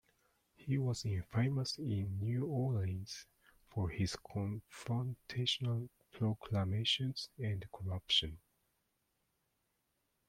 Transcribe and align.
He 0.55 0.79
was 0.79 1.05
infamous 1.05 1.77
in 1.77 2.17
New 2.17 2.47
Orleans 2.47 3.27
for 3.67 3.87
his 3.91 4.15
confrontational 4.15 5.89
proclamations 6.11 7.29
and 7.37 7.63
corruption. 7.71 8.39